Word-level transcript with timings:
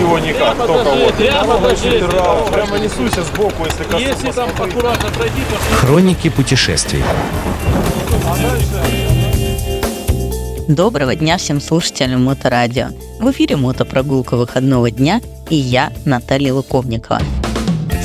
его 0.00 0.18
никак, 0.18 0.56
только 0.56 0.72
покажи, 0.72 1.04
вот. 1.04 1.14
прямо. 1.14 1.58
Прямо, 1.58 2.46
прямо 2.50 2.78
несуйся 2.78 3.22
сбоку, 3.24 3.64
если 3.64 3.84
коснусь. 3.84 4.02
Если 4.02 4.30
там 4.32 4.50
аккуратно 4.50 5.10
пройти, 5.10 5.40
то 5.50 5.76
Хроники 5.76 6.28
путешествий. 6.28 7.02
Доброго 10.68 11.14
дня 11.14 11.36
всем 11.36 11.60
слушателям 11.60 12.24
Моторадио. 12.24 12.88
В 13.20 13.30
эфире 13.30 13.56
мотопрогулка 13.56 14.36
выходного 14.36 14.90
дня 14.90 15.20
и 15.50 15.56
я, 15.56 15.92
Наталья 16.04 16.54
Луковникова. 16.54 17.20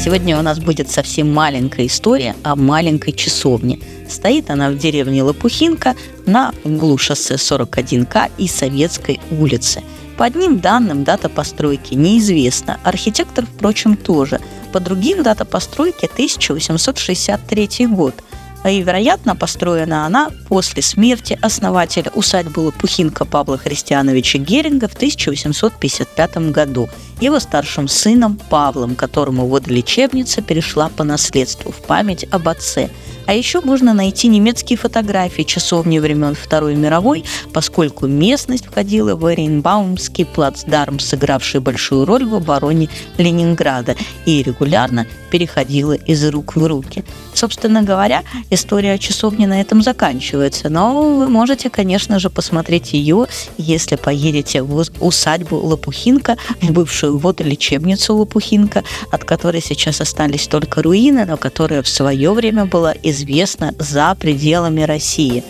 Сегодня 0.04 0.38
у 0.38 0.42
нас 0.42 0.60
будет 0.60 0.90
совсем 0.90 1.34
маленькая 1.34 1.86
история 1.86 2.36
о 2.44 2.56
маленькой 2.56 3.12
часовне. 3.12 3.80
Стоит 4.10 4.50
она 4.50 4.70
в 4.70 4.78
деревне 4.78 5.24
Лопухинка 5.24 5.96
на 6.26 6.54
углу 6.64 6.98
шоссе 6.98 7.35
41К 7.35 8.30
и 8.38 8.48
Советской 8.48 9.20
улицы. 9.30 9.84
По 10.20 10.26
одним 10.26 10.59
данным 10.59 11.05
дата 11.05 11.30
постройки 11.30 11.94
неизвестна, 11.94 12.77
архитектор, 12.84 13.46
впрочем, 13.46 13.96
тоже. 13.96 14.41
По 14.73 14.82
другим 14.82 15.23
дата 15.23 15.46
постройки 15.46 16.10
1863 16.14 17.88
год– 17.88 18.16
а 18.62 18.70
и, 18.70 18.82
вероятно, 18.82 19.36
построена 19.36 20.05
она 20.05 20.32
после 20.48 20.82
смерти 20.82 21.38
основателя 21.41 22.12
усадьбы 22.13 22.60
Лопухинка 22.60 23.24
Павла 23.26 23.58
Христиановича 23.58 24.40
Геринга 24.40 24.88
в 24.88 24.94
1855 24.94 26.38
году 26.52 26.90
его 27.22 27.40
старшим 27.40 27.88
сыном 27.88 28.38
Павлом, 28.49 28.96
которому 28.96 29.48
водолечебница 29.48 30.41
перешла 30.41 30.90
по 30.90 31.04
наследству 31.04 31.72
в 31.72 31.82
память 31.82 32.26
об 32.32 32.49
отце. 32.49 32.90
А 33.30 33.34
еще 33.34 33.62
можно 33.62 33.94
найти 33.94 34.28
немецкие 34.28 34.76
фотографии 34.76 35.44
часовни 35.44 36.00
времен 36.00 36.34
Второй 36.34 36.74
мировой, 36.74 37.24
поскольку 37.54 38.08
местность 38.08 38.66
входила 38.66 39.16
в 39.16 39.24
Оренбаумский 39.24 40.26
плацдарм, 40.26 40.98
сыгравший 40.98 41.60
большую 41.60 42.05
роль 42.05 42.26
в 42.26 42.34
обороне 42.34 42.90
Ленинграда 43.20 43.96
и 44.26 44.41
регулярно 44.41 45.05
переходила 45.30 45.94
из 45.94 46.27
рук 46.27 46.55
в 46.55 46.66
руки. 46.66 47.05
Собственно 47.36 47.84
говоря, 47.84 48.24
история 48.49 48.98
часовни 48.98 49.46
на 49.46 49.62
этом 49.62 49.82
заканчивается, 49.82 50.70
но 50.70 51.14
вы 51.14 51.27
можете, 51.27 51.70
конечно 51.70 52.20
же, 52.20 52.30
посмотреть 52.30 52.93
ее, 52.93 53.27
если 53.58 53.96
поедете 53.96 54.64
в 54.64 54.84
усадьбу 54.99 55.58
Лопухинка, 55.58 56.38
в 56.62 56.71
бывшую 56.71 57.18
водолечебницу 57.18 58.16
Лопухинка, 58.16 58.84
от 59.12 59.24
которой 59.24 59.62
сейчас 59.62 60.02
остались 60.02 60.48
только 60.48 60.82
руины, 60.82 61.26
но 61.26 61.38
которая 61.38 61.84
в 61.84 61.88
свое 61.88 62.34
время 62.34 62.66
была 62.66 62.93
известна 63.20 63.73
за 63.77 64.16
пределами 64.16 64.81
России. 64.81 65.44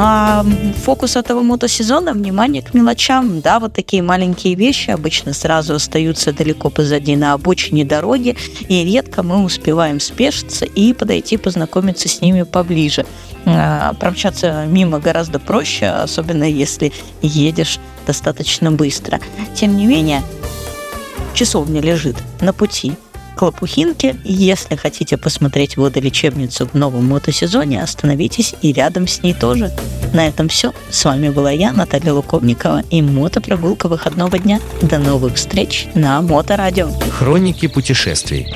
А 0.00 0.44
фокус 0.84 1.16
этого 1.16 1.42
мотосезона– 1.42 2.12
внимание 2.14 2.62
к 2.62 2.72
мелочам. 2.72 3.40
Да, 3.40 3.58
вот 3.58 3.72
такие 3.72 4.00
маленькие 4.00 4.54
вещи 4.54 4.90
обычно 4.90 5.32
сразу 5.32 5.74
остаются 5.74 6.32
далеко 6.32 6.70
позади 6.70 7.16
на 7.16 7.32
обочине 7.32 7.84
дороги, 7.84 8.36
и 8.68 8.84
редко 8.84 9.24
мы 9.24 9.42
успеваем 9.42 9.98
спешиться 9.98 10.66
и 10.66 10.92
подойти 10.92 11.36
познакомиться 11.36 12.08
с 12.08 12.20
ними 12.20 12.42
поближе. 12.44 13.06
А, 13.44 13.94
промчаться 13.94 14.66
мимо 14.66 15.00
гораздо 15.00 15.40
проще, 15.40 15.86
особенно 15.86 16.44
если 16.44 16.92
едешь 17.20 17.80
достаточно 18.06 18.70
быстро. 18.70 19.18
Тем 19.56 19.76
не 19.76 19.86
менее, 19.86 20.22
часовня 21.34 21.80
лежит 21.80 22.16
на 22.40 22.52
пути 22.52 22.92
к 23.38 23.42
Лопухинке. 23.42 24.16
Если 24.24 24.74
хотите 24.74 25.16
посмотреть 25.16 25.76
водолечебницу 25.76 26.66
в 26.66 26.74
новом 26.74 27.06
мотосезоне, 27.06 27.80
остановитесь 27.80 28.56
и 28.62 28.72
рядом 28.72 29.06
с 29.06 29.22
ней 29.22 29.32
тоже. 29.32 29.70
На 30.12 30.26
этом 30.26 30.48
все. 30.48 30.72
С 30.90 31.04
вами 31.04 31.28
была 31.28 31.52
я, 31.52 31.72
Наталья 31.72 32.12
Луковникова, 32.12 32.82
и 32.90 33.00
мотопрогулка 33.00 33.88
выходного 33.88 34.38
дня. 34.40 34.60
До 34.82 34.98
новых 34.98 35.36
встреч 35.36 35.86
на 35.94 36.20
Моторадио. 36.20 36.90
Хроники 37.10 37.68
путешествий. 37.68 38.52